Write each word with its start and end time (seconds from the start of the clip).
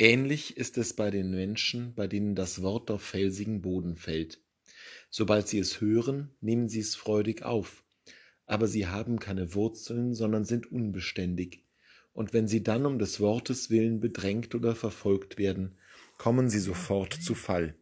Ähnlich 0.00 0.56
ist 0.56 0.78
es 0.78 0.92
bei 0.94 1.10
den 1.10 1.32
Menschen, 1.32 1.92
bei 1.94 2.06
denen 2.06 2.36
das 2.36 2.62
Wort 2.62 2.88
auf 2.90 3.02
felsigen 3.02 3.62
Boden 3.62 3.96
fällt. 3.96 4.40
Sobald 5.10 5.48
sie 5.48 5.58
es 5.58 5.80
hören, 5.80 6.30
nehmen 6.40 6.68
sie 6.68 6.78
es 6.78 6.94
freudig 6.94 7.42
auf, 7.42 7.82
aber 8.46 8.68
sie 8.68 8.86
haben 8.86 9.18
keine 9.18 9.54
Wurzeln, 9.54 10.14
sondern 10.14 10.44
sind 10.44 10.70
unbeständig. 10.70 11.64
Und 12.12 12.32
wenn 12.32 12.46
sie 12.46 12.62
dann 12.62 12.86
um 12.86 13.00
des 13.00 13.18
Wortes 13.18 13.70
willen 13.70 13.98
bedrängt 13.98 14.54
oder 14.54 14.76
verfolgt 14.76 15.36
werden, 15.36 15.76
kommen 16.16 16.48
sie 16.48 16.60
sofort 16.60 17.14
zu 17.14 17.34
Fall. 17.34 17.74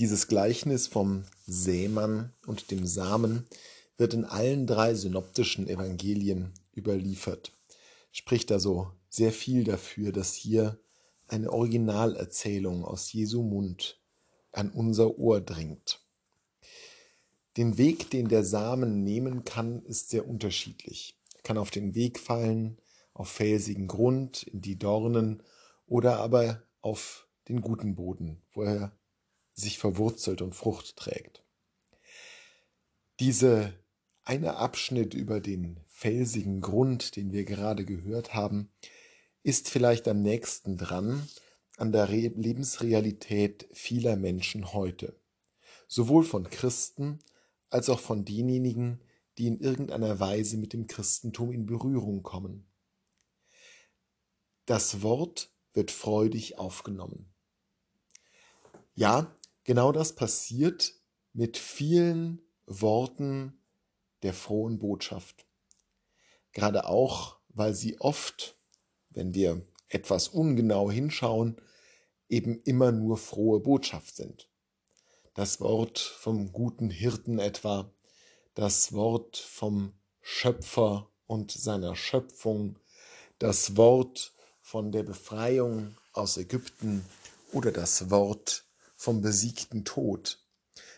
Dieses 0.00 0.26
Gleichnis 0.26 0.88
vom 0.88 1.24
Sämann 1.46 2.32
und 2.46 2.72
dem 2.72 2.86
Samen 2.86 3.44
wird 3.96 4.14
in 4.14 4.24
allen 4.24 4.66
drei 4.66 4.94
synoptischen 4.94 5.68
Evangelien 5.68 6.52
überliefert. 6.76 7.52
Spricht 8.10 8.50
also 8.50 8.90
sehr 9.08 9.30
viel 9.30 9.62
dafür, 9.62 10.10
dass 10.10 10.34
hier 10.34 10.78
eine 11.28 11.52
Originalerzählung 11.52 12.84
aus 12.84 13.12
Jesu 13.12 13.42
Mund 13.42 14.00
an 14.52 14.70
unser 14.70 15.18
Ohr 15.18 15.40
dringt. 15.40 16.00
Den 17.56 17.78
Weg, 17.78 18.10
den 18.10 18.28
der 18.28 18.44
Samen 18.44 19.04
nehmen 19.04 19.44
kann, 19.44 19.82
ist 19.82 20.10
sehr 20.10 20.28
unterschiedlich. 20.28 21.18
Er 21.36 21.42
kann 21.42 21.58
auf 21.58 21.70
den 21.70 21.94
Weg 21.94 22.18
fallen, 22.18 22.78
auf 23.12 23.28
felsigen 23.28 23.86
Grund, 23.86 24.42
in 24.42 24.60
die 24.60 24.78
Dornen 24.78 25.42
oder 25.86 26.18
aber 26.18 26.62
auf 26.80 27.28
den 27.48 27.60
guten 27.60 27.94
Boden, 27.94 28.42
wo 28.52 28.62
er 28.62 28.96
sich 29.52 29.78
verwurzelt 29.78 30.42
und 30.42 30.54
Frucht 30.54 30.96
trägt. 30.96 31.44
Diese 33.20 33.72
eine 34.24 34.56
Abschnitt 34.56 35.14
über 35.14 35.40
den 35.40 35.78
felsigen 35.86 36.60
Grund, 36.60 37.14
den 37.14 37.32
wir 37.32 37.44
gerade 37.44 37.84
gehört 37.84 38.34
haben, 38.34 38.70
ist 39.44 39.68
vielleicht 39.68 40.08
am 40.08 40.22
nächsten 40.22 40.76
dran 40.76 41.28
an 41.76 41.92
der 41.92 42.08
Re 42.08 42.28
Lebensrealität 42.28 43.68
vieler 43.72 44.16
Menschen 44.16 44.72
heute, 44.72 45.20
sowohl 45.86 46.24
von 46.24 46.48
Christen 46.48 47.18
als 47.70 47.88
auch 47.88 48.00
von 48.00 48.24
denjenigen, 48.24 49.00
die 49.36 49.46
in 49.46 49.60
irgendeiner 49.60 50.18
Weise 50.18 50.56
mit 50.56 50.72
dem 50.72 50.86
Christentum 50.86 51.52
in 51.52 51.66
Berührung 51.66 52.22
kommen. 52.22 52.66
Das 54.64 55.02
Wort 55.02 55.50
wird 55.74 55.90
freudig 55.90 56.58
aufgenommen. 56.58 57.28
Ja, 58.94 59.36
genau 59.64 59.92
das 59.92 60.14
passiert 60.14 60.94
mit 61.32 61.58
vielen 61.58 62.40
Worten 62.66 63.58
der 64.22 64.32
frohen 64.32 64.78
Botschaft. 64.78 65.44
Gerade 66.52 66.86
auch, 66.86 67.40
weil 67.48 67.74
sie 67.74 68.00
oft 68.00 68.56
wenn 69.14 69.34
wir 69.34 69.62
etwas 69.88 70.28
ungenau 70.28 70.90
hinschauen, 70.90 71.56
eben 72.28 72.60
immer 72.62 72.92
nur 72.92 73.16
frohe 73.16 73.60
Botschaft 73.60 74.16
sind. 74.16 74.48
Das 75.34 75.60
Wort 75.60 75.98
vom 75.98 76.52
guten 76.52 76.90
Hirten 76.90 77.38
etwa, 77.38 77.92
das 78.54 78.92
Wort 78.92 79.36
vom 79.36 79.94
Schöpfer 80.20 81.10
und 81.26 81.50
seiner 81.50 81.96
Schöpfung, 81.96 82.78
das 83.38 83.76
Wort 83.76 84.32
von 84.60 84.92
der 84.92 85.02
Befreiung 85.02 85.96
aus 86.12 86.36
Ägypten 86.36 87.04
oder 87.52 87.72
das 87.72 88.10
Wort 88.10 88.64
vom 88.96 89.20
besiegten 89.20 89.84
Tod. 89.84 90.38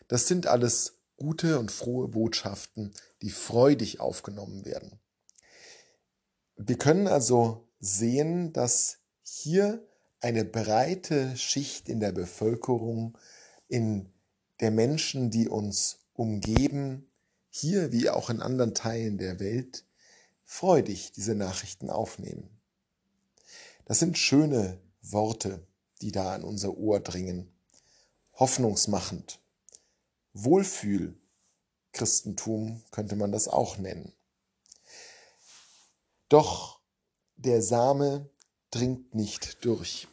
Das 0.08 0.28
sind 0.28 0.46
alles 0.46 1.00
gute 1.16 1.58
und 1.58 1.72
frohe 1.72 2.08
Botschaften, 2.08 2.94
die 3.22 3.30
freudig 3.30 4.00
aufgenommen 4.00 4.64
werden. 4.64 5.00
Wir 6.56 6.78
können 6.78 7.08
also 7.08 7.65
sehen, 7.80 8.52
dass 8.52 8.98
hier 9.22 9.86
eine 10.20 10.44
breite 10.44 11.36
Schicht 11.36 11.88
in 11.88 12.00
der 12.00 12.12
Bevölkerung, 12.12 13.18
in 13.68 14.12
der 14.60 14.70
Menschen, 14.70 15.30
die 15.30 15.48
uns 15.48 15.98
umgeben, 16.14 17.10
hier 17.50 17.92
wie 17.92 18.10
auch 18.10 18.30
in 18.30 18.40
anderen 18.40 18.74
Teilen 18.74 19.18
der 19.18 19.40
Welt, 19.40 19.84
freudig 20.44 21.12
diese 21.12 21.34
Nachrichten 21.34 21.90
aufnehmen. 21.90 22.48
Das 23.84 23.98
sind 23.98 24.18
schöne 24.18 24.80
Worte, 25.02 25.66
die 26.00 26.12
da 26.12 26.34
an 26.34 26.44
unser 26.44 26.76
Ohr 26.76 27.00
dringen, 27.00 27.52
hoffnungsmachend. 28.34 29.40
Wohlfühl 30.32 31.18
Christentum 31.92 32.82
könnte 32.90 33.16
man 33.16 33.32
das 33.32 33.48
auch 33.48 33.78
nennen. 33.78 34.12
Doch 36.28 36.80
der 37.36 37.62
Same 37.62 38.30
dringt 38.70 39.14
nicht 39.14 39.64
durch. 39.64 40.08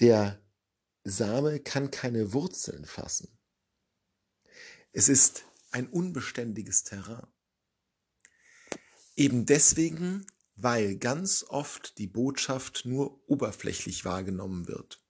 Der 0.00 0.40
Same 1.04 1.60
kann 1.60 1.90
keine 1.90 2.32
Wurzeln 2.32 2.84
fassen. 2.84 3.28
Es 4.92 5.08
ist 5.08 5.44
ein 5.70 5.88
unbeständiges 5.88 6.84
Terrain. 6.84 7.26
Eben 9.16 9.46
deswegen, 9.46 10.26
weil 10.56 10.96
ganz 10.96 11.44
oft 11.48 11.98
die 11.98 12.06
Botschaft 12.06 12.84
nur 12.84 13.28
oberflächlich 13.28 14.04
wahrgenommen 14.04 14.68
wird, 14.68 15.02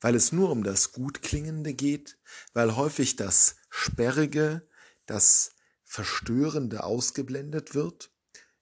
weil 0.00 0.14
es 0.14 0.32
nur 0.32 0.50
um 0.50 0.62
das 0.62 0.92
Gutklingende 0.92 1.74
geht, 1.74 2.18
weil 2.54 2.76
häufig 2.76 3.16
das 3.16 3.56
Sperrige, 3.68 4.66
das 5.06 5.52
Verstörende 5.84 6.84
ausgeblendet 6.84 7.74
wird 7.74 8.09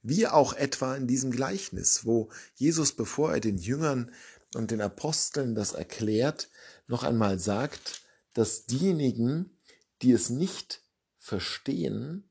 wie 0.02 0.26
auch 0.26 0.52
etwa 0.52 0.94
in 0.96 1.06
diesem 1.06 1.30
Gleichnis, 1.30 2.04
wo 2.04 2.30
Jesus, 2.54 2.92
bevor 2.92 3.32
er 3.32 3.40
den 3.40 3.58
Jüngern 3.58 4.12
und 4.54 4.70
den 4.70 4.80
Aposteln 4.80 5.54
das 5.54 5.72
erklärt, 5.72 6.48
noch 6.86 7.02
einmal 7.02 7.38
sagt, 7.38 8.02
dass 8.34 8.66
diejenigen, 8.66 9.58
die 10.02 10.12
es 10.12 10.30
nicht 10.30 10.82
verstehen, 11.18 12.30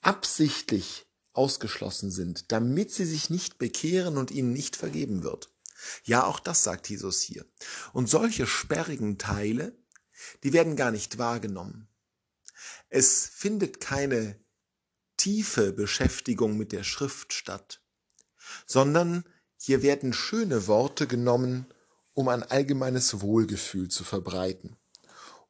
absichtlich 0.00 1.06
ausgeschlossen 1.32 2.10
sind, 2.10 2.52
damit 2.52 2.92
sie 2.92 3.06
sich 3.06 3.30
nicht 3.30 3.58
bekehren 3.58 4.18
und 4.18 4.30
ihnen 4.30 4.52
nicht 4.52 4.76
vergeben 4.76 5.22
wird. 5.22 5.50
Ja, 6.04 6.24
auch 6.24 6.38
das 6.38 6.62
sagt 6.62 6.88
Jesus 6.88 7.20
hier. 7.20 7.46
Und 7.92 8.08
solche 8.08 8.46
sperrigen 8.46 9.18
Teile, 9.18 9.76
die 10.42 10.52
werden 10.52 10.76
gar 10.76 10.90
nicht 10.90 11.18
wahrgenommen. 11.18 11.88
Es 12.88 13.26
findet 13.26 13.80
keine 13.80 14.41
tiefe 15.22 15.72
Beschäftigung 15.72 16.56
mit 16.56 16.72
der 16.72 16.82
Schrift 16.82 17.32
statt, 17.32 17.80
sondern 18.66 19.22
hier 19.56 19.80
werden 19.80 20.12
schöne 20.12 20.66
Worte 20.66 21.06
genommen, 21.06 21.66
um 22.12 22.26
ein 22.26 22.42
allgemeines 22.42 23.20
Wohlgefühl 23.20 23.88
zu 23.88 24.02
verbreiten, 24.02 24.76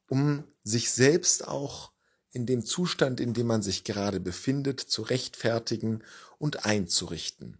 um 0.07 0.43
sich 0.63 0.91
selbst 0.91 1.47
auch 1.47 1.91
in 2.29 2.45
dem 2.45 2.63
Zustand, 2.63 3.19
in 3.19 3.33
dem 3.33 3.47
man 3.47 3.63
sich 3.63 3.83
gerade 3.83 4.19
befindet, 4.19 4.79
zu 4.79 5.01
rechtfertigen 5.01 6.03
und 6.37 6.67
einzurichten. 6.67 7.57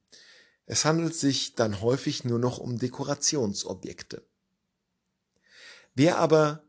Es 0.67 0.85
handelt 0.85 1.15
sich 1.15 1.55
dann 1.55 1.81
häufig 1.81 2.25
nur 2.25 2.37
noch 2.37 2.59
um 2.59 2.77
Dekorationsobjekte. 2.77 4.23
Wer 5.95 6.19
aber 6.19 6.63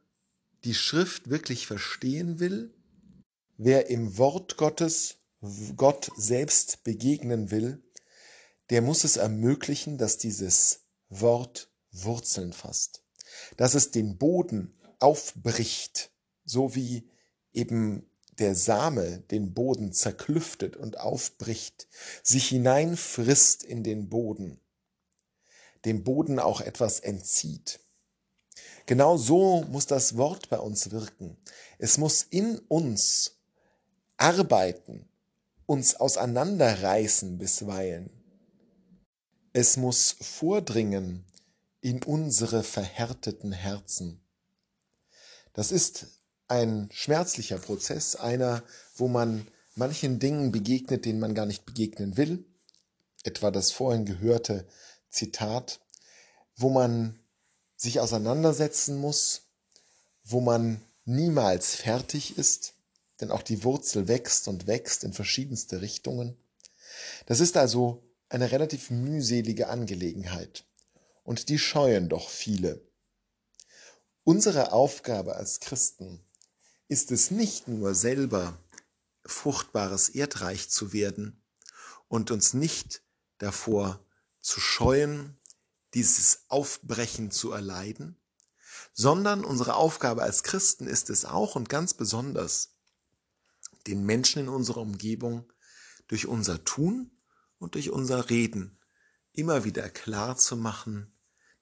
die 0.64 0.74
Schrift 0.74 1.28
wirklich 1.28 1.66
verstehen 1.66 2.40
will, 2.40 2.72
wer 3.58 3.90
im 3.90 4.16
Wort 4.16 4.56
Gottes 4.56 5.18
Gott 5.76 6.10
selbst 6.16 6.84
begegnen 6.84 7.50
will, 7.50 7.82
der 8.70 8.82
muss 8.82 9.04
es 9.04 9.16
ermöglichen, 9.16 9.98
dass 9.98 10.16
dieses 10.16 10.80
Wort 11.08 11.70
Wurzeln 11.92 12.52
fasst, 12.52 13.02
dass 13.56 13.74
es 13.74 13.90
den 13.90 14.16
Boden 14.16 14.74
aufbricht, 15.00 16.10
so 16.44 16.74
wie 16.74 17.08
eben 17.52 18.08
der 18.38 18.54
Same 18.54 19.20
den 19.30 19.54
Boden 19.54 19.92
zerklüftet 19.92 20.76
und 20.76 20.98
aufbricht, 20.98 21.88
sich 22.22 22.48
hineinfrisst 22.48 23.62
in 23.62 23.84
den 23.84 24.08
Boden, 24.08 24.60
dem 25.84 26.04
Boden 26.04 26.38
auch 26.38 26.60
etwas 26.60 27.00
entzieht. 27.00 27.80
Genau 28.86 29.16
so 29.16 29.62
muss 29.64 29.86
das 29.86 30.16
Wort 30.16 30.48
bei 30.48 30.58
uns 30.58 30.90
wirken. 30.90 31.36
Es 31.78 31.98
muss 31.98 32.22
in 32.22 32.58
uns 32.68 33.38
arbeiten, 34.16 35.08
uns 35.66 35.96
auseinanderreißen 35.96 37.38
bisweilen. 37.38 38.10
Es 39.52 39.76
muss 39.76 40.16
vordringen 40.20 41.24
in 41.80 42.02
unsere 42.02 42.62
verhärteten 42.62 43.52
Herzen. 43.52 44.20
Das 45.52 45.70
ist 45.70 46.06
ein 46.48 46.88
schmerzlicher 46.92 47.58
Prozess, 47.58 48.16
einer, 48.16 48.62
wo 48.96 49.08
man 49.08 49.46
manchen 49.74 50.18
Dingen 50.18 50.52
begegnet, 50.52 51.04
denen 51.04 51.20
man 51.20 51.34
gar 51.34 51.46
nicht 51.46 51.64
begegnen 51.64 52.16
will, 52.16 52.44
etwa 53.22 53.50
das 53.50 53.70
vorhin 53.70 54.04
gehörte 54.04 54.66
Zitat, 55.08 55.80
wo 56.56 56.70
man 56.70 57.18
sich 57.76 58.00
auseinandersetzen 58.00 58.96
muss, 58.98 59.42
wo 60.24 60.40
man 60.40 60.80
niemals 61.04 61.74
fertig 61.76 62.38
ist, 62.38 62.74
denn 63.20 63.30
auch 63.30 63.42
die 63.42 63.64
Wurzel 63.64 64.08
wächst 64.08 64.48
und 64.48 64.66
wächst 64.66 65.04
in 65.04 65.12
verschiedenste 65.12 65.80
Richtungen. 65.80 66.36
Das 67.26 67.40
ist 67.40 67.56
also 67.56 68.02
eine 68.28 68.50
relativ 68.50 68.90
mühselige 68.90 69.68
Angelegenheit. 69.68 70.64
Und 71.22 71.48
die 71.48 71.58
scheuen 71.58 72.08
doch 72.08 72.28
viele. 72.28 72.82
Unsere 74.24 74.72
Aufgabe 74.72 75.36
als 75.36 75.60
Christen 75.60 76.20
ist 76.88 77.12
es 77.12 77.30
nicht 77.30 77.68
nur 77.68 77.94
selber 77.94 78.58
fruchtbares 79.24 80.10
Erdreich 80.10 80.68
zu 80.68 80.92
werden 80.92 81.42
und 82.08 82.30
uns 82.30 82.54
nicht 82.54 83.02
davor 83.38 84.04
zu 84.40 84.60
scheuen, 84.60 85.38
dieses 85.94 86.44
Aufbrechen 86.48 87.30
zu 87.30 87.52
erleiden, 87.52 88.16
sondern 88.92 89.44
unsere 89.44 89.76
Aufgabe 89.76 90.22
als 90.22 90.42
Christen 90.42 90.86
ist 90.86 91.08
es 91.10 91.24
auch 91.24 91.56
und 91.56 91.68
ganz 91.68 91.94
besonders, 91.94 92.73
den 93.86 94.04
Menschen 94.04 94.40
in 94.40 94.48
unserer 94.48 94.80
Umgebung 94.80 95.52
durch 96.08 96.26
unser 96.26 96.64
Tun 96.64 97.10
und 97.58 97.74
durch 97.74 97.90
unser 97.90 98.30
Reden 98.30 98.78
immer 99.32 99.64
wieder 99.64 99.88
klar 99.88 100.36
zu 100.36 100.56
machen, 100.56 101.12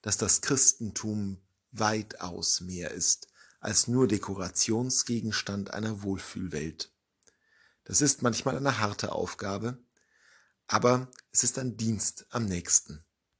dass 0.01 0.17
das 0.17 0.41
Christentum 0.41 1.41
weitaus 1.71 2.61
mehr 2.61 2.91
ist 2.91 3.27
als 3.59 3.87
nur 3.87 4.07
Dekorationsgegenstand 4.07 5.71
einer 5.71 6.03
Wohlfühlwelt. 6.03 6.91
Das 7.85 8.01
ist 8.01 8.21
manchmal 8.21 8.57
eine 8.57 8.79
harte 8.79 9.13
Aufgabe, 9.13 9.81
aber 10.67 11.09
es 11.31 11.43
ist 11.43 11.57
ein 11.57 11.77
Dienst 11.77 12.25
am 12.29 12.45
nächsten. 12.45 13.05